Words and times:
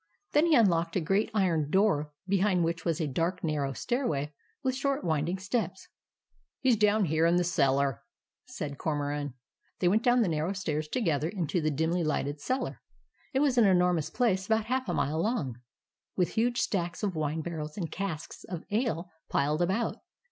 Then 0.31 0.47
he 0.47 0.55
unlocked 0.55 0.95
a 0.95 0.99
great 0.99 1.29
iron 1.31 1.69
door 1.69 2.11
behind 2.27 2.63
which 2.63 2.85
was 2.85 2.99
a 2.99 3.05
dark, 3.05 3.43
narrow 3.43 3.71
stairway 3.73 4.33
with 4.63 4.73
short 4.73 5.03
winding 5.03 5.37
steps. 5.37 5.89
"HE'S 6.61 6.75
DOWN 6.75 7.05
HERE 7.05 7.27
IN 7.27 7.35
THE 7.35 7.43
CELLAR," 7.43 8.01
said 8.47 8.79
Cormoran. 8.79 9.35
They 9.77 9.87
went 9.87 10.01
down 10.01 10.23
the 10.23 10.27
narrow 10.27 10.53
stairs 10.53 10.87
to 10.87 10.99
218 11.01 11.37
THE 11.61 11.67
ADVENTURES 11.67 11.81
OF 11.83 11.89
MABEL 11.91 11.91
gether, 11.91 11.91
into 11.91 11.97
the 11.99 11.99
dimly 12.01 12.03
lighted 12.03 12.41
cellar. 12.41 12.81
It 13.31 13.39
was 13.41 13.59
an 13.59 13.65
enormous 13.67 14.09
place 14.09 14.47
about 14.47 14.65
half 14.65 14.89
a 14.89 14.93
mile 14.95 15.21
long, 15.21 15.61
with 16.15 16.29
huge 16.29 16.57
stacks 16.57 17.03
of 17.03 17.13
wine 17.15 17.41
barrels 17.41 17.77
and 17.77 17.91
casks 17.91 18.43
of 18.45 18.63
ale 18.71 19.11
piled 19.29 19.61
about. 19.61 19.97